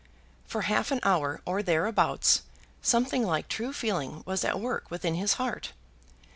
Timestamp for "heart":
5.33-5.73